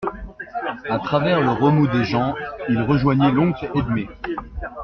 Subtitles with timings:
[0.89, 2.33] A travers le remous des gens,
[2.67, 4.07] il rejoignit l'oncle Edme.